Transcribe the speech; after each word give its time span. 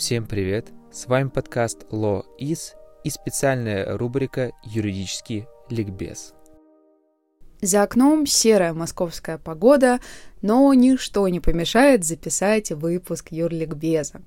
Всем 0.00 0.24
привет! 0.24 0.68
С 0.90 1.08
вами 1.08 1.28
подкаст 1.28 1.84
Law 1.90 2.24
Is 2.40 2.72
и 3.04 3.10
специальная 3.10 3.98
рубрика 3.98 4.50
«Юридический 4.64 5.46
ликбез». 5.68 6.32
За 7.60 7.82
окном 7.82 8.24
серая 8.24 8.72
московская 8.72 9.36
погода, 9.36 10.00
но 10.40 10.72
ничто 10.72 11.28
не 11.28 11.38
помешает 11.38 12.06
записать 12.06 12.72
выпуск 12.72 13.26
юрликбеза. 13.30 14.22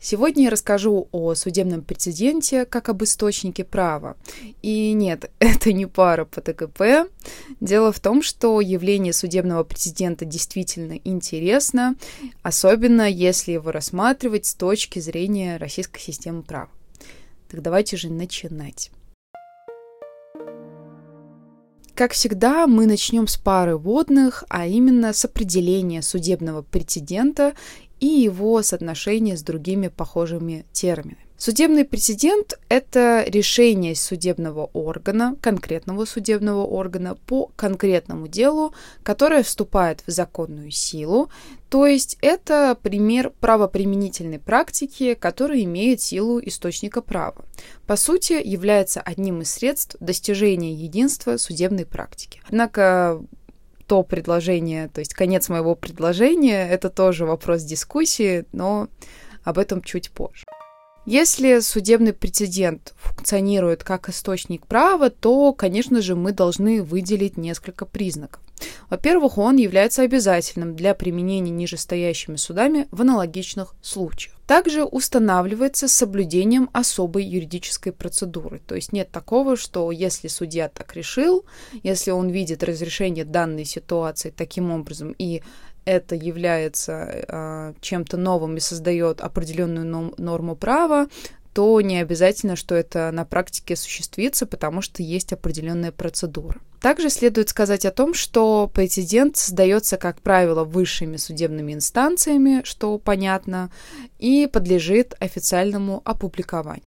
Сегодня 0.00 0.44
я 0.44 0.50
расскажу 0.50 1.08
о 1.10 1.34
судебном 1.34 1.82
прецеденте 1.82 2.64
как 2.64 2.88
об 2.88 3.02
источнике 3.02 3.64
права. 3.64 4.16
И 4.62 4.92
нет, 4.92 5.30
это 5.38 5.72
не 5.72 5.86
пара 5.86 6.24
по 6.24 6.40
ТКП. 6.40 7.10
Дело 7.60 7.92
в 7.92 8.00
том, 8.00 8.22
что 8.22 8.60
явление 8.60 9.12
судебного 9.12 9.64
прецедента 9.64 10.24
действительно 10.24 11.00
интересно, 11.04 11.96
особенно 12.42 13.10
если 13.10 13.52
его 13.52 13.72
рассматривать 13.72 14.46
с 14.46 14.54
точки 14.54 14.98
зрения 14.98 15.56
российской 15.56 16.00
системы 16.00 16.42
права. 16.42 16.68
Так 17.48 17.62
давайте 17.62 17.96
же 17.96 18.10
начинать. 18.10 18.90
Как 21.96 22.12
всегда, 22.12 22.66
мы 22.66 22.84
начнем 22.84 23.26
с 23.26 23.38
пары 23.38 23.78
водных, 23.78 24.44
а 24.50 24.66
именно 24.66 25.14
с 25.14 25.24
определения 25.24 26.02
судебного 26.02 26.60
прецедента 26.60 27.54
и 28.00 28.06
его 28.06 28.62
соотношения 28.62 29.36
с 29.36 29.42
другими 29.42 29.88
похожими 29.88 30.64
терминами. 30.72 31.26
Судебный 31.38 31.84
прецедент– 31.84 32.58
это 32.70 33.22
решение 33.26 33.94
судебного 33.94 34.70
органа, 34.72 35.36
конкретного 35.42 36.06
судебного 36.06 36.64
органа 36.64 37.14
по 37.14 37.50
конкретному 37.56 38.26
делу, 38.26 38.72
которое 39.02 39.42
вступает 39.42 40.02
в 40.06 40.10
законную 40.10 40.70
силу, 40.70 41.28
то 41.68 41.86
есть 41.86 42.16
это 42.22 42.74
пример 42.80 43.32
правоприменительной 43.40 44.38
практики, 44.38 45.12
которая 45.12 45.62
имеет 45.64 46.00
силу 46.00 46.40
источника 46.40 47.02
права. 47.02 47.44
По 47.86 47.96
сути, 47.96 48.40
является 48.42 49.02
одним 49.02 49.42
из 49.42 49.50
средств 49.52 49.96
достижения 50.00 50.72
единства 50.72 51.36
судебной 51.36 51.84
практики. 51.84 52.40
Однако 52.46 53.20
то 53.86 54.02
предложение, 54.02 54.88
то 54.88 55.00
есть 55.00 55.14
конец 55.14 55.48
моего 55.48 55.74
предложения, 55.74 56.68
это 56.68 56.90
тоже 56.90 57.24
вопрос 57.24 57.62
дискуссии, 57.62 58.44
но 58.52 58.88
об 59.44 59.58
этом 59.58 59.82
чуть 59.82 60.10
позже. 60.10 60.44
Если 61.06 61.60
судебный 61.60 62.12
прецедент 62.12 62.92
функционирует 62.96 63.84
как 63.84 64.08
источник 64.08 64.66
права, 64.66 65.08
то, 65.08 65.52
конечно 65.52 66.02
же, 66.02 66.16
мы 66.16 66.32
должны 66.32 66.82
выделить 66.82 67.36
несколько 67.36 67.86
признаков. 67.86 68.42
Во-первых, 68.90 69.38
он 69.38 69.56
является 69.56 70.02
обязательным 70.02 70.74
для 70.74 70.94
применения 70.94 71.52
нижестоящими 71.52 72.34
судами 72.34 72.88
в 72.90 73.02
аналогичных 73.02 73.76
случаях. 73.82 74.34
Также 74.48 74.82
устанавливается 74.84 75.86
соблюдением 75.86 76.70
особой 76.72 77.24
юридической 77.24 77.92
процедуры. 77.92 78.60
То 78.66 78.74
есть 78.74 78.92
нет 78.92 79.10
такого, 79.12 79.56
что 79.56 79.92
если 79.92 80.26
судья 80.26 80.68
так 80.68 80.96
решил, 80.96 81.44
если 81.84 82.10
он 82.10 82.30
видит 82.30 82.64
разрешение 82.64 83.24
данной 83.24 83.64
ситуации 83.64 84.30
таким 84.30 84.72
образом 84.72 85.14
и 85.18 85.42
это 85.86 86.14
является 86.14 86.92
э, 86.92 87.74
чем-то 87.80 88.18
новым 88.18 88.56
и 88.58 88.60
создает 88.60 89.22
определенную 89.22 90.12
норму 90.18 90.56
права, 90.56 91.06
то 91.54 91.80
не 91.80 92.00
обязательно, 92.00 92.54
что 92.54 92.74
это 92.74 93.10
на 93.12 93.24
практике 93.24 93.74
осуществится, 93.74 94.44
потому 94.44 94.82
что 94.82 95.02
есть 95.02 95.32
определенная 95.32 95.90
процедура. 95.90 96.60
Также 96.82 97.08
следует 97.08 97.48
сказать 97.48 97.86
о 97.86 97.92
том, 97.92 98.12
что 98.12 98.70
прецедент 98.74 99.38
создается, 99.38 99.96
как 99.96 100.20
правило, 100.20 100.64
высшими 100.64 101.16
судебными 101.16 101.72
инстанциями, 101.72 102.60
что 102.64 102.98
понятно, 102.98 103.70
и 104.18 104.46
подлежит 104.52 105.14
официальному 105.18 106.02
опубликованию. 106.04 106.84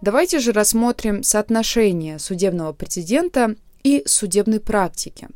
Давайте 0.00 0.38
же 0.38 0.52
рассмотрим 0.52 1.22
соотношение 1.22 2.18
судебного 2.18 2.72
прецедента 2.72 3.54
и 3.82 4.02
судебной 4.06 4.60
практики. 4.60 5.28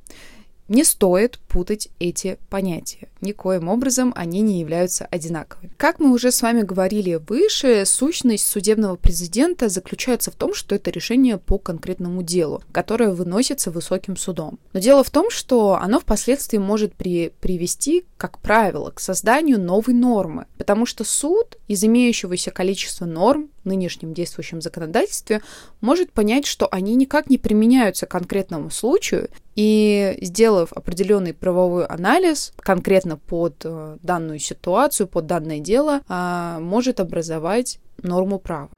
Не 0.71 0.85
стоит 0.85 1.41
путать 1.49 1.89
эти 1.99 2.39
понятия. 2.49 3.09
Никоим 3.21 3.67
образом 3.67 4.13
они 4.15 4.41
не 4.41 4.61
являются 4.61 5.05
одинаковыми. 5.05 5.73
Как 5.77 5.99
мы 5.99 6.13
уже 6.13 6.31
с 6.31 6.43
вами 6.43 6.63
говорили 6.63 7.17
выше, 7.17 7.85
сущность 7.85 8.47
судебного 8.47 8.95
президента 8.95 9.69
заключается 9.69 10.31
в 10.31 10.37
том, 10.37 10.55
что 10.55 10.77
это 10.77 10.93
решение 10.93 11.39
по 11.39 11.59
конкретному 11.59 12.23
делу, 12.23 12.63
которое 12.71 13.11
выносится 13.11 13.73
высоким 13.73 14.17
судом. 14.17 14.61
Но 14.73 14.79
дело 14.79 15.03
в 15.03 15.11
том, 15.11 15.29
что 15.29 15.75
оно 15.75 15.99
впоследствии 15.99 16.59
может 16.59 16.95
при, 16.95 17.33
привести, 17.41 18.05
как 18.17 18.39
правило, 18.39 18.93
к 18.93 19.01
созданию 19.01 19.61
новой 19.61 19.93
нормы, 19.93 20.47
потому 20.57 20.87
что 20.87 21.03
суд 21.03 21.59
из 21.67 21.83
имеющегося 21.83 22.53
количества 22.53 23.07
норм 23.07 23.51
нынешнем 23.65 24.15
действующем 24.15 24.61
законодательстве 24.61 25.43
может 25.81 26.13
понять, 26.13 26.47
что 26.47 26.69
они 26.71 26.95
никак 26.95 27.31
не 27.31 27.39
применяются 27.39 28.07
к 28.07 28.11
конкретному 28.11 28.71
случаю, 28.71 29.29
и 29.57 30.17
сделав 30.23 30.73
определенный 30.73 31.35
правовой 31.35 31.85
анализ 31.85 32.53
конкретно 32.59 33.17
под 33.17 33.63
э, 33.65 33.99
данную 34.03 34.39
ситуацию, 34.39 35.07
под 35.07 35.27
данное 35.27 35.61
дело, 35.61 36.01
а, 36.09 36.59
может 36.61 37.01
образовать 37.01 37.79
норму 38.03 38.39
права. 38.39 38.71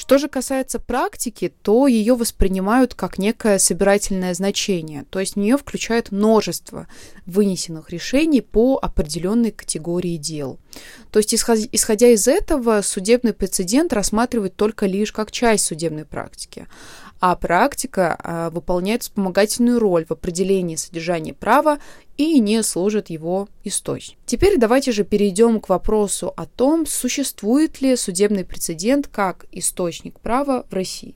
Что 0.00 0.16
же 0.16 0.28
касается 0.28 0.78
практики, 0.78 1.52
то 1.60 1.86
ее 1.86 2.14
воспринимают 2.14 2.94
как 2.94 3.18
некое 3.18 3.58
собирательное 3.58 4.32
значение, 4.32 5.04
то 5.10 5.20
есть 5.20 5.34
в 5.34 5.38
нее 5.38 5.58
включают 5.58 6.10
множество 6.10 6.86
вынесенных 7.26 7.90
решений 7.90 8.40
по 8.40 8.78
определенной 8.80 9.50
категории 9.50 10.16
дел. 10.16 10.58
То 11.10 11.18
есть, 11.18 11.34
исходя 11.34 12.06
из 12.06 12.26
этого, 12.28 12.80
судебный 12.80 13.34
прецедент 13.34 13.92
рассматривает 13.92 14.56
только 14.56 14.86
лишь 14.86 15.12
как 15.12 15.30
часть 15.32 15.66
судебной 15.66 16.06
практики 16.06 16.66
а 17.20 17.36
практика 17.36 18.18
а, 18.18 18.50
выполняет 18.50 19.02
вспомогательную 19.02 19.78
роль 19.78 20.06
в 20.06 20.10
определении 20.10 20.76
содержания 20.76 21.34
права 21.34 21.78
и 22.16 22.40
не 22.40 22.62
служит 22.62 23.10
его 23.10 23.48
источником. 23.62 24.22
Теперь 24.26 24.58
давайте 24.58 24.92
же 24.92 25.04
перейдем 25.04 25.60
к 25.60 25.68
вопросу 25.68 26.32
о 26.36 26.46
том, 26.46 26.86
существует 26.86 27.80
ли 27.80 27.94
судебный 27.96 28.44
прецедент 28.44 29.06
как 29.06 29.46
источник 29.52 30.18
права 30.20 30.64
в 30.70 30.74
России. 30.74 31.14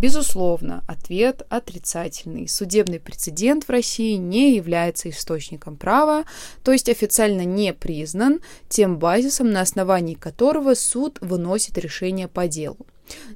Безусловно, 0.00 0.84
ответ 0.86 1.44
отрицательный. 1.48 2.48
Судебный 2.48 3.00
прецедент 3.00 3.64
в 3.64 3.70
России 3.70 4.14
не 4.14 4.54
является 4.54 5.10
источником 5.10 5.76
права, 5.76 6.24
то 6.62 6.70
есть 6.70 6.88
официально 6.88 7.44
не 7.44 7.74
признан 7.74 8.38
тем 8.68 8.98
базисом, 8.98 9.50
на 9.50 9.60
основании 9.60 10.14
которого 10.14 10.74
суд 10.74 11.18
выносит 11.20 11.78
решение 11.78 12.28
по 12.28 12.46
делу. 12.46 12.86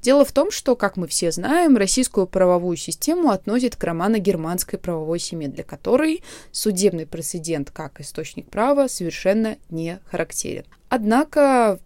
Дело 0.02 0.24
в 0.24 0.32
том, 0.32 0.50
что, 0.50 0.76
как 0.76 0.96
мы 0.96 1.06
все 1.06 1.30
знаем, 1.30 1.76
российскую 1.76 2.26
правовую 2.26 2.76
систему 2.76 3.30
относят 3.30 3.76
к 3.76 3.84
романо-германской 3.84 4.78
правовой 4.78 5.18
семье, 5.18 5.48
для 5.48 5.64
которой 5.64 6.22
судебный 6.50 7.06
прецедент 7.06 7.70
как 7.70 8.00
источник 8.00 8.48
права 8.50 8.88
совершенно 8.88 9.56
не 9.70 10.00
характерен. 10.10 10.64
Однако 10.88 11.80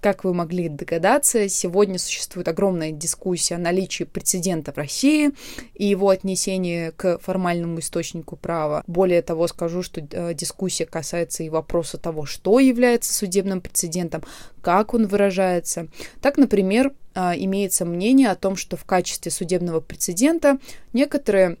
как 0.00 0.24
вы 0.24 0.34
могли 0.34 0.68
догадаться, 0.68 1.48
сегодня 1.48 1.98
существует 1.98 2.48
огромная 2.48 2.90
дискуссия 2.90 3.56
о 3.56 3.58
наличии 3.58 4.04
прецедента 4.04 4.72
в 4.72 4.76
России 4.76 5.30
и 5.74 5.86
его 5.86 6.08
отнесении 6.08 6.90
к 6.90 7.18
формальному 7.18 7.78
источнику 7.80 8.36
права. 8.36 8.82
Более 8.86 9.22
того, 9.22 9.46
скажу, 9.46 9.82
что 9.82 10.00
э, 10.00 10.34
дискуссия 10.34 10.86
касается 10.86 11.42
и 11.42 11.48
вопроса 11.48 11.98
того, 11.98 12.26
что 12.26 12.58
является 12.58 13.12
судебным 13.12 13.60
прецедентом, 13.60 14.22
как 14.62 14.94
он 14.94 15.06
выражается. 15.06 15.88
Так, 16.20 16.38
например, 16.38 16.92
э, 17.14 17.32
имеется 17.36 17.84
мнение 17.84 18.30
о 18.30 18.36
том, 18.36 18.56
что 18.56 18.76
в 18.76 18.84
качестве 18.84 19.30
судебного 19.30 19.80
прецедента 19.80 20.58
некоторые 20.92 21.58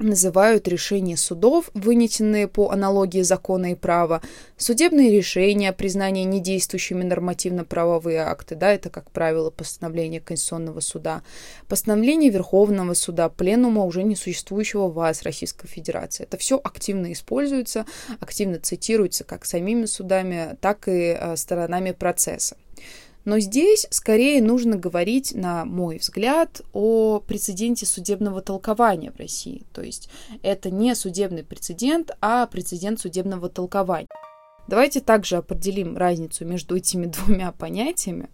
называют 0.00 0.68
решения 0.68 1.16
судов, 1.16 1.70
вынесенные 1.74 2.48
по 2.48 2.70
аналогии 2.70 3.22
закона 3.22 3.72
и 3.72 3.74
права, 3.74 4.22
судебные 4.56 5.10
решения, 5.10 5.72
признание 5.72 6.24
недействующими 6.24 7.02
нормативно-правовые 7.04 8.20
акты, 8.20 8.54
да, 8.54 8.72
это, 8.72 8.90
как 8.90 9.10
правило, 9.10 9.50
постановление 9.50 10.20
Конституционного 10.20 10.80
суда, 10.80 11.22
постановление 11.68 12.30
Верховного 12.30 12.94
суда, 12.94 13.28
пленума 13.28 13.84
уже 13.84 14.02
несуществующего 14.02 14.88
ВАЗ 14.88 15.22
Российской 15.22 15.68
Федерации. 15.68 16.24
Это 16.24 16.36
все 16.36 16.60
активно 16.62 17.12
используется, 17.12 17.86
активно 18.20 18.58
цитируется 18.58 19.24
как 19.24 19.44
самими 19.44 19.84
судами, 19.84 20.56
так 20.60 20.88
и 20.88 21.16
э, 21.18 21.36
сторонами 21.36 21.92
процесса. 21.92 22.56
Но 23.24 23.38
здесь 23.38 23.86
скорее 23.90 24.42
нужно 24.42 24.76
говорить, 24.76 25.34
на 25.34 25.64
мой 25.64 25.98
взгляд, 25.98 26.62
о 26.72 27.20
прецеденте 27.20 27.86
судебного 27.86 28.40
толкования 28.40 29.10
в 29.10 29.16
России. 29.16 29.64
То 29.72 29.82
есть 29.82 30.08
это 30.42 30.70
не 30.70 30.94
судебный 30.94 31.44
прецедент, 31.44 32.12
а 32.20 32.46
прецедент 32.46 33.00
судебного 33.00 33.48
толкования. 33.48 34.08
Давайте 34.68 35.00
также 35.00 35.36
определим 35.36 35.96
разницу 35.96 36.44
между 36.44 36.76
этими 36.76 37.06
двумя 37.26 37.52
понятиями. 37.52 38.30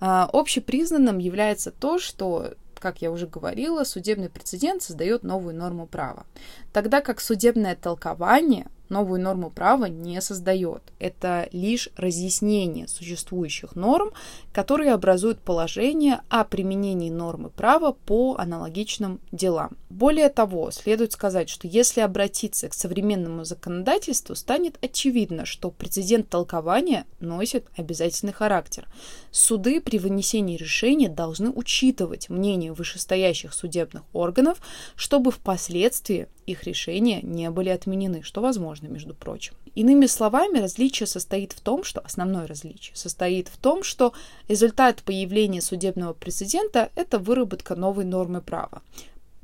А, 0.00 0.28
общепризнанным 0.32 1.18
является 1.18 1.70
то, 1.70 1.98
что 1.98 2.54
как 2.84 3.00
я 3.00 3.10
уже 3.10 3.26
говорила, 3.26 3.82
судебный 3.84 4.28
прецедент 4.28 4.82
создает 4.82 5.22
новую 5.22 5.54
норму 5.54 5.86
права. 5.86 6.26
Тогда 6.70 7.00
как 7.00 7.22
судебное 7.22 7.76
толкование 7.76 8.66
новую 8.94 9.20
норму 9.20 9.50
права 9.50 9.86
не 9.86 10.20
создает. 10.20 10.92
Это 11.00 11.48
лишь 11.50 11.88
разъяснение 11.96 12.86
существующих 12.86 13.74
норм, 13.74 14.12
которые 14.52 14.92
образуют 14.92 15.40
положение 15.40 16.20
о 16.28 16.44
применении 16.44 17.10
нормы 17.10 17.50
права 17.50 17.90
по 18.06 18.36
аналогичным 18.38 19.20
делам. 19.32 19.76
Более 19.90 20.28
того, 20.28 20.70
следует 20.70 21.12
сказать, 21.12 21.48
что 21.48 21.66
если 21.66 22.02
обратиться 22.02 22.68
к 22.68 22.74
современному 22.74 23.44
законодательству, 23.44 24.36
станет 24.36 24.78
очевидно, 24.80 25.44
что 25.44 25.70
прецедент 25.70 26.28
толкования 26.28 27.04
носит 27.18 27.66
обязательный 27.76 28.32
характер. 28.32 28.86
Суды 29.32 29.80
при 29.80 29.98
вынесении 29.98 30.56
решения 30.56 31.08
должны 31.08 31.50
учитывать 31.50 32.28
мнение 32.28 32.72
вышестоящих 32.72 33.54
судебных 33.54 34.02
органов, 34.12 34.58
чтобы 34.94 35.32
впоследствии 35.32 36.28
их 36.46 36.64
решения 36.64 37.20
не 37.22 37.50
были 37.50 37.68
отменены, 37.68 38.22
что 38.22 38.40
возможно, 38.40 38.86
между 38.88 39.14
прочим. 39.14 39.54
Иными 39.74 40.06
словами, 40.06 40.58
различие 40.58 41.06
состоит 41.06 41.52
в 41.52 41.60
том, 41.60 41.84
что 41.84 42.00
основное 42.00 42.46
различие 42.46 42.96
состоит 42.96 43.48
в 43.48 43.56
том, 43.56 43.82
что 43.82 44.12
результат 44.48 45.02
появления 45.02 45.60
судебного 45.60 46.12
прецедента– 46.12 46.90
это 46.94 47.18
выработка 47.18 47.74
новой 47.74 48.04
нормы 48.04 48.40
права. 48.40 48.82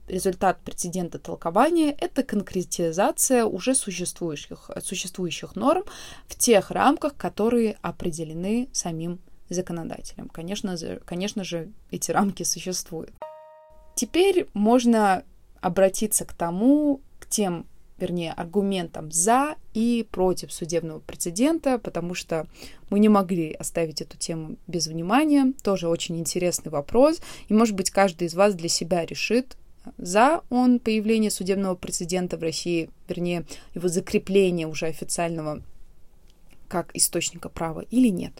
Результат 0.06 0.61
прецедента 0.61 1.19
толкования– 1.19 1.94
это 2.00 2.23
конкретизация 2.23 3.44
уже 3.44 3.75
существующих, 3.75 4.70
существующих 4.82 5.56
норм 5.56 5.85
в 6.26 6.37
тех 6.37 6.70
рамках, 6.70 7.17
которые 7.17 7.76
определены 7.81 8.69
самим 8.73 9.20
законодателем. 9.49 10.29
Конечно, 10.29 10.76
конечно 11.05 11.44
же, 11.44 11.70
эти 11.91 12.11
рамки 12.11 12.43
существуют. 12.43 13.12
Теперь 13.94 14.49
можно 14.55 15.25
обратиться 15.61 16.25
к 16.25 16.33
тому, 16.33 17.01
к 17.19 17.27
тем, 17.27 17.67
вернее, 17.99 18.33
аргументам 18.33 19.11
за 19.11 19.57
и 19.75 20.07
против 20.11 20.53
судебного 20.53 21.01
прецедента, 21.01 21.79
потому 21.79 22.15
что 22.15 22.47
мы 22.89 22.99
не 22.99 23.09
могли 23.09 23.53
оставить 23.53 24.01
эту 24.01 24.17
тему 24.17 24.57
без 24.67 24.87
внимания. 24.87 25.53
Тоже 25.62 25.89
очень 25.89 26.19
интересный 26.19 26.71
вопрос. 26.71 27.21
И, 27.49 27.55
может 27.55 27.75
быть, 27.75 27.91
каждый 27.91 28.27
из 28.27 28.35
вас 28.35 28.55
для 28.55 28.69
себя 28.69 29.05
решит, 29.05 29.57
за 29.97 30.43
он 30.51 30.79
появление 30.79 31.31
судебного 31.31 31.75
прецедента 31.75 32.37
в 32.37 32.43
России, 32.43 32.91
вернее, 33.09 33.47
его 33.75 33.89
закрепление 33.89 34.67
уже 34.67 34.87
официального 34.87 35.63
как 36.70 36.94
источника 36.94 37.49
права 37.49 37.81
или 37.90 38.08
нет. 38.08 38.32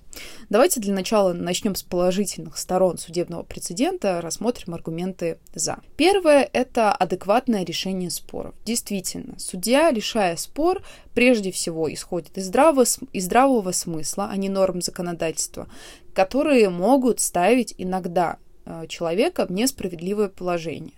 Давайте 0.49 0.81
для 0.81 0.95
начала 0.95 1.33
начнем 1.33 1.75
с 1.75 1.83
положительных 1.83 2.57
сторон 2.57 2.97
судебного 2.97 3.43
прецедента, 3.43 4.21
рассмотрим 4.21 4.73
аргументы 4.73 5.39
«за». 5.53 5.81
Первое– 5.97 6.49
это 6.53 6.93
адекватное 6.93 7.65
решение 7.65 8.09
споров. 8.09 8.55
Действительно, 8.65 9.39
судья, 9.39 9.91
решая 9.91 10.37
спор, 10.37 10.83
прежде 11.13 11.51
всего 11.51 11.93
исходит 11.93 12.39
из 12.39 12.47
здравого, 12.47 12.85
из 13.13 13.25
здравого 13.25 13.73
смысла, 13.73 14.29
а 14.31 14.37
не 14.37 14.49
норм 14.49 14.81
законодательства, 14.81 15.69
которые 16.15 16.71
могут 16.71 17.21
ставить 17.21 17.75
иногда 17.79 18.39
э, 18.65 18.87
человека 18.89 19.45
в 19.47 19.51
несправедливое 19.51 20.29
положение. 20.29 20.95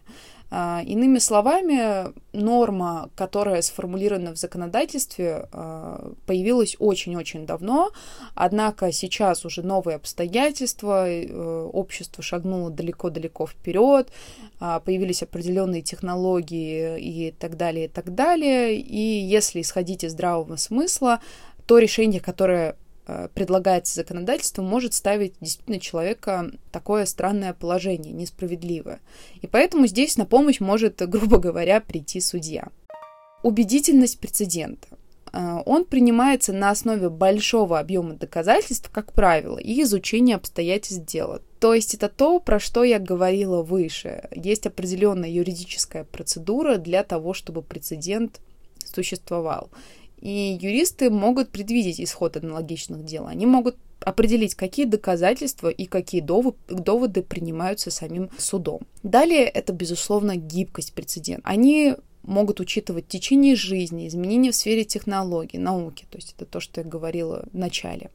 А, 0.55 0.83
иными 0.85 1.19
словами, 1.19 2.13
норма, 2.35 3.09
которая 3.15 3.63
сформулирована 3.63 4.35
в 4.35 4.37
законодательстве, 4.37 5.49
а, 5.51 6.13
появилась 6.27 6.77
очень-очень 6.79 7.47
давно, 7.47 7.91
однако 8.35 8.93
сейчас 8.93 9.47
уже 9.47 9.63
новые 9.63 9.97
обстоятельства, 9.97 11.09
э, 11.09 11.71
общество 11.73 12.23
шагнуло 12.23 12.71
далеко-далеко 12.71 13.47
вперед, 13.47 14.13
а, 14.61 14.81
появились 14.81 15.23
определенные 15.23 15.81
технологии 15.81 17.01
и 17.01 17.31
так 17.31 17.57
далее, 17.57 17.87
и 17.87 17.89
так 17.89 18.15
далее. 18.15 18.79
И 18.79 19.01
если 19.01 19.63
исходить 19.63 20.05
из 20.05 20.13
здравого 20.13 20.57
смысла, 20.57 21.21
то 21.65 21.79
решение, 21.79 22.21
которое 22.21 22.77
предлагается 23.35 23.95
законодательством, 23.95 24.67
может 24.67 24.95
ставить 24.95 25.35
действительно 25.41 25.81
человека 25.81 26.51
такое 26.71 27.05
странное 27.05 27.53
положение, 27.53 28.13
несправедливое. 28.13 29.01
И 29.41 29.47
поэтому 29.47 29.87
здесь 29.87 30.17
на 30.17 30.27
помощь 30.27 30.61
может, 30.61 30.97
грубо 31.09 31.39
говоря, 31.39 31.81
прийти 31.81 32.21
судья. 32.21 32.69
Убедительность 33.43 34.21
прецедента. 34.21 34.89
Э, 35.33 35.63
он 35.65 35.85
принимается 35.85 36.53
на 36.53 36.71
основе 36.71 37.09
большого 37.09 37.79
объема 37.79 38.15
доказательств, 38.15 38.91
как 38.91 39.13
правило, 39.13 39.59
и 39.59 39.83
изучения 39.83 40.37
обстоятельств 40.37 41.05
дела. 41.05 41.43
То 41.59 41.75
есть 41.75 41.95
это 41.95 42.09
то, 42.09 42.41
про 42.41 42.59
что 42.61 42.85
я 42.85 42.99
говорила 42.99 43.63
выше. 43.63 44.29
Есть 44.35 44.67
определенная 44.67 45.31
юридическая 45.31 46.05
процедура 46.05 46.77
для 46.77 47.03
того, 47.03 47.35
чтобы 47.35 47.63
прецедент 47.63 48.41
существовал. 48.85 49.71
И 50.23 50.57
юристы 50.61 51.11
могут 51.11 51.51
предвидеть 51.51 52.01
исход 52.01 52.37
аналогичных 52.37 53.05
дел. 53.05 53.27
Они 53.27 53.45
могут 53.45 53.77
определить, 54.01 54.55
какие 54.55 54.87
доказательства 54.87 55.69
и 55.69 55.85
какие 55.87 56.21
доводы 56.21 57.23
принимаются 57.23 57.91
самим 57.91 58.31
судом. 58.39 58.83
Далее 59.03 59.45
это, 59.45 59.73
безусловно, 59.73 60.37
гибкость 60.37 60.93
прецедента. 60.93 61.43
Они 61.45 61.97
могут 62.23 62.61
учитывать 62.61 63.09
течение 63.09 63.57
жизни, 63.57 64.07
изменения 64.07 64.53
в 64.53 64.57
сфере 64.57 64.85
технологий, 64.85 65.59
науки, 65.59 66.07
то 66.09 66.19
есть 66.19 66.35
это 66.37 66.47
то, 66.47 66.61
что 66.61 66.81
я 66.81 66.87
говорила 66.87 67.45
в 67.53 67.59
начале. 67.59 68.11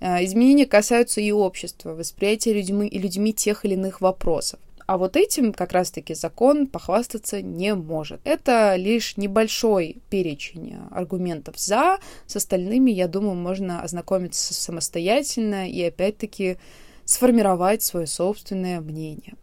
Э, 0.00 0.22
изменения 0.24 0.66
касаются 0.66 1.22
и 1.22 1.32
общества, 1.32 1.94
восприятия 1.94 2.52
людьми, 2.52 2.86
и 2.86 2.98
людьми 2.98 3.32
тех 3.32 3.64
или 3.64 3.72
иных 3.72 4.02
вопросов. 4.02 4.60
А 4.88 4.96
вот 4.96 5.18
этим 5.18 5.52
как 5.52 5.72
раз-таки 5.72 6.14
закон 6.14 6.66
похвастаться 6.66 7.42
не 7.42 7.74
может. 7.74 8.22
Это 8.24 8.74
лишь 8.76 9.18
небольшой 9.18 10.00
перечень 10.08 10.76
аргументов 10.90 11.58
«за». 11.58 11.98
С 12.26 12.36
остальными, 12.36 12.90
я 12.90 13.06
думаю, 13.06 13.34
можно 13.34 13.82
ознакомиться 13.82 14.54
самостоятельно 14.54 15.68
и 15.68 15.82
опять-таки 15.82 16.56
сформировать 17.04 17.82
свое 17.82 18.06
собственное 18.06 18.80
мнение. 18.80 19.34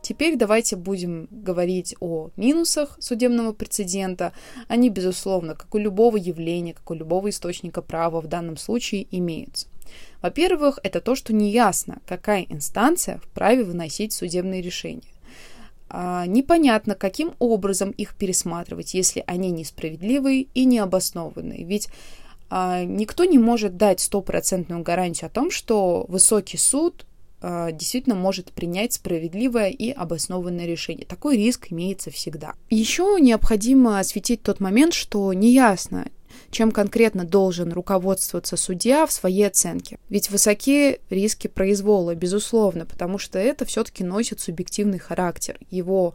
Теперь 0.00 0.36
давайте 0.36 0.76
будем 0.76 1.28
говорить 1.30 1.94
о 2.00 2.30
минусах 2.36 2.96
судебного 2.98 3.52
прецедента. 3.52 4.32
Они, 4.68 4.88
безусловно, 4.88 5.54
как 5.54 5.74
у 5.74 5.78
любого 5.78 6.16
явления, 6.16 6.72
как 6.72 6.90
у 6.90 6.94
любого 6.94 7.28
источника 7.28 7.82
права 7.82 8.22
в 8.22 8.26
данном 8.26 8.56
случае 8.56 9.06
имеются. 9.10 9.66
Во-первых, 10.22 10.78
это 10.82 11.00
то, 11.00 11.14
что 11.14 11.34
неясно, 11.34 11.98
какая 12.06 12.46
инстанция 12.48 13.18
вправе 13.18 13.64
выносить 13.64 14.12
судебные 14.12 14.62
решения. 14.62 15.02
А, 15.88 16.24
непонятно, 16.26 16.94
каким 16.94 17.34
образом 17.38 17.90
их 17.90 18.14
пересматривать, 18.14 18.94
если 18.94 19.22
они 19.26 19.50
несправедливые 19.50 20.46
и 20.54 20.64
необоснованные. 20.64 21.64
Ведь 21.64 21.88
а, 22.48 22.84
никто 22.84 23.24
не 23.24 23.38
может 23.38 23.76
дать 23.76 24.00
стопроцентную 24.00 24.82
гарантию 24.82 25.26
о 25.26 25.30
том, 25.30 25.50
что 25.50 26.06
высокий 26.08 26.56
суд 26.56 27.04
а, 27.42 27.72
действительно 27.72 28.14
может 28.14 28.52
принять 28.52 28.92
справедливое 28.92 29.68
и 29.68 29.90
обоснованное 29.90 30.66
решение. 30.66 31.04
Такой 31.04 31.36
риск 31.36 31.66
имеется 31.72 32.10
всегда. 32.10 32.54
Еще 32.70 33.18
необходимо 33.20 33.98
осветить 33.98 34.42
тот 34.42 34.60
момент, 34.60 34.94
что 34.94 35.32
неясно, 35.32 36.06
чем 36.52 36.70
конкретно 36.70 37.24
должен 37.24 37.72
руководствоваться 37.72 38.56
судья 38.56 39.06
в 39.06 39.12
своей 39.12 39.46
оценке. 39.46 39.98
Ведь 40.08 40.30
высокие 40.30 41.00
риски 41.10 41.48
произвола, 41.48 42.14
безусловно, 42.14 42.86
потому 42.86 43.18
что 43.18 43.38
это 43.38 43.64
все-таки 43.64 44.04
носит 44.04 44.38
субъективный 44.38 44.98
характер. 44.98 45.58
Его 45.70 46.14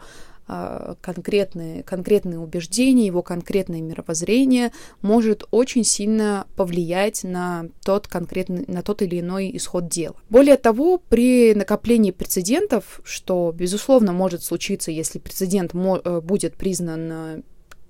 а, 0.49 0.95
конкретные, 1.01 1.83
конкретные 1.83 2.39
убеждения, 2.39 3.05
его 3.05 3.21
конкретное 3.21 3.81
мировоззрение 3.81 4.71
может 5.01 5.43
очень 5.51 5.83
сильно 5.83 6.47
повлиять 6.55 7.25
на 7.25 7.65
тот, 7.83 8.07
конкретный, 8.07 8.63
на 8.67 8.81
тот 8.81 9.01
или 9.01 9.19
иной 9.19 9.51
исход 9.55 9.89
дела. 9.89 10.15
Более 10.29 10.55
того, 10.55 10.99
при 10.99 11.53
накоплении 11.53 12.11
прецедентов, 12.11 13.01
что, 13.03 13.51
безусловно, 13.53 14.13
может 14.13 14.41
случиться, 14.41 14.89
если 14.89 15.19
прецедент 15.19 15.73
э, 15.73 16.21
будет 16.21 16.55
признан 16.55 17.11
э, 17.11 17.41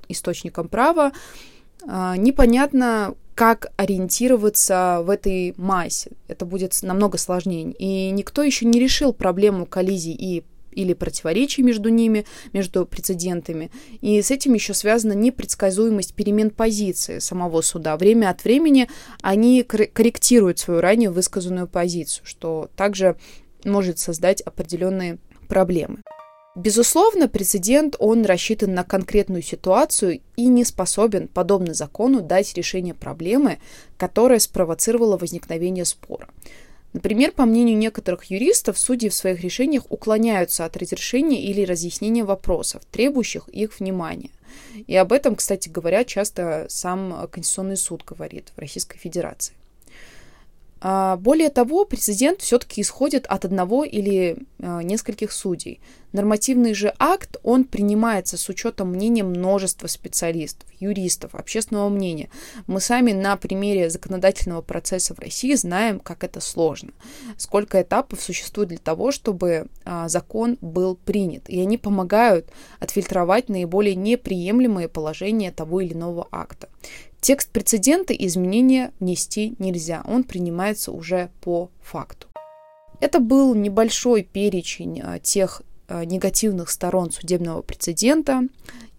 источником 0.10 0.68
права, 0.68 1.12
непонятно, 1.86 3.15
как 3.36 3.67
ориентироваться 3.77 5.01
в 5.03 5.10
этой 5.12 5.53
массе. 5.57 6.12
Это 6.27 6.46
будет 6.46 6.77
намного 6.81 7.17
сложнее. 7.17 7.72
И 7.72 8.10
никто 8.10 8.41
еще 8.41 8.65
не 8.65 8.79
решил 8.79 9.13
проблему 9.13 9.65
коллизий 9.65 10.13
и 10.13 10.43
или 10.77 10.93
противоречий 10.93 11.63
между 11.63 11.89
ними, 11.89 12.25
между 12.53 12.86
прецедентами. 12.86 13.72
И 14.01 14.22
с 14.22 14.29
этим 14.29 14.53
еще 14.53 14.75
связана 14.75 15.13
непредсказуемость 15.13 16.13
перемен 16.13 16.51
позиции 16.51 17.17
самого 17.17 17.62
суда. 17.62 17.98
Время 17.98 18.29
от 18.29 18.43
времени 18.43 18.88
они 19.24 19.63
корректируют 19.63 20.60
свою 20.60 20.79
ранее 20.79 21.10
высказанную 21.10 21.67
позицию, 21.67 22.25
что 22.27 22.69
также 22.75 23.17
может 23.63 23.98
создать 23.98 24.41
определенные 24.41 25.17
проблемы. 25.48 26.03
Безусловно, 26.58 27.28
прецедент, 27.28 27.96
он 28.00 28.26
рассчитан 28.26 28.74
на 28.74 28.84
конкретную 28.84 29.44
ситуацию 29.44 30.22
и 30.36 30.48
не 30.48 30.66
способен, 30.66 31.28
подобно 31.28 31.76
закону, 31.76 32.22
дать 32.22 32.56
решение 32.56 32.96
проблемы, 32.96 33.60
которая 33.96 34.40
спровоцировала 34.40 35.18
возникновение 35.18 35.86
спора. 35.86 36.28
Например, 36.94 37.32
по 37.32 37.46
мнению 37.46 37.78
некоторых 37.78 38.24
юристов, 38.26 38.80
судьи 38.80 39.08
в 39.08 39.14
своих 39.14 39.42
решениях 39.42 39.84
уклоняются 39.90 40.66
от 40.66 40.76
разрешения 40.78 41.44
или 41.44 41.64
разъяснения 41.64 42.24
вопросов, 42.24 42.82
требующих 42.92 43.48
их 43.50 43.80
внимания– 43.80 44.32
И 44.88 44.96
об 44.96 45.12
этом, 45.12 45.36
кстати 45.36 45.70
говоря, 45.70 46.04
часто 46.04 46.66
сам 46.70 47.28
Конституционный 47.32 47.78
суд 47.78 48.04
говорит 48.06 48.52
в 48.56 48.60
Российской 48.60 48.98
Федерации. 48.98 49.54
А, 50.79 51.17
более 51.17 51.50
того, 51.50 51.86
президент 51.86 52.41
все-таки 52.41 52.81
исходит 52.81 53.25
от 53.27 53.46
одного 53.46 53.84
или 53.84 54.38
а, 54.60 54.81
нескольких 54.84 55.31
судей. 55.31 55.79
Нормативный 56.13 56.74
же 56.74 56.93
акт, 57.00 57.38
он 57.43 57.65
принимается 57.65 58.38
с 58.38 58.48
учетом 58.50 58.91
мнения 58.91 59.24
множества 59.24 59.88
специалистов, 59.88 60.67
юристов, 60.79 61.36
общественного 61.36 61.89
мнения. 61.89 62.29
Мы 62.65 62.79
сами 62.79 63.12
на 63.12 63.36
примере 63.36 63.89
законодательного 63.89 64.62
процесса 64.62 65.13
в 65.13 65.19
России 65.19 65.53
знаем, 65.55 66.00
как 66.00 66.24
это 66.24 66.39
сложно, 66.39 66.91
сколько 67.38 67.81
этапов 67.81 68.22
существует 68.22 68.69
для 68.69 68.77
того, 68.77 69.12
чтобы 69.12 69.67
а, 69.84 70.07
закон 70.07 70.57
был 70.62 70.96
принят. 70.96 71.50
И 71.50 71.60
они 71.60 71.77
помогают 71.77 72.50
отфильтровать 72.79 73.50
наиболее 73.50 73.96
неприемлемые 73.96 74.88
положения 74.88 75.51
того 75.51 75.81
или 75.81 75.93
иного 75.93 76.27
акта. 76.31 76.69
Текст 77.20 77.50
прецедента 77.50 78.14
изменения 78.14 78.94
внести 79.00 79.56
нельзя, 79.60 80.04
он 80.06 80.24
принимается 80.24 80.92
уже 80.92 81.30
по 81.42 81.72
факту. 81.82 82.28
Это 83.00 83.20
был 83.20 83.54
небольшой 83.54 84.24
перечень 84.24 85.02
а, 85.02 85.20
тех 85.20 85.62
а, 85.88 86.06
негативных 86.06 86.70
сторон 86.70 87.12
судебного 87.12 87.62
прецедента 87.62 88.42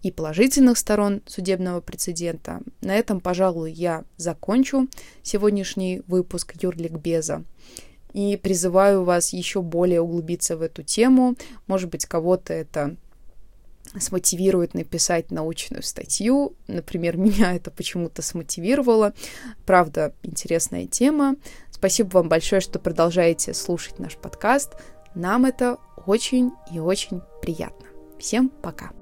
и 0.01 0.11
положительных 0.11 0.77
сторон 0.77 1.21
судебного 1.25 1.81
прецедента. 1.81 2.61
На 2.81 2.95
этом, 2.95 3.19
пожалуй, 3.19 3.71
я 3.71 4.05
закончу 4.17 4.87
сегодняшний 5.21 6.01
выпуск 6.07 6.53
Юрликбеза 6.61 7.43
и 8.13 8.37
призываю 8.37 9.03
вас 9.03 9.33
еще 9.33 9.61
более 9.61 10.01
углубиться 10.01 10.57
в 10.57 10.61
эту 10.61 10.83
тему. 10.83 11.35
Может 11.67 11.89
быть, 11.89 12.05
кого-то 12.05 12.53
это 12.53 12.95
смотивирует 13.97 14.73
написать 14.73 15.31
научную 15.31 15.83
статью. 15.83 16.53
Например, 16.67 17.17
меня 17.17 17.55
это 17.55 17.71
почему-то 17.71 18.21
смотивировало. 18.21 19.13
Правда, 19.65 20.13
интересная 20.23 20.85
тема. 20.85 21.35
Спасибо 21.71 22.09
вам 22.17 22.29
большое, 22.29 22.61
что 22.61 22.77
продолжаете 22.77 23.53
слушать 23.53 23.99
наш 23.99 24.17
подкаст. 24.17 24.73
Нам 25.15 25.45
это 25.45 25.77
очень 26.05 26.51
и 26.73 26.79
очень 26.79 27.21
приятно. 27.41 27.87
Всем 28.19 28.49
пока! 28.49 28.98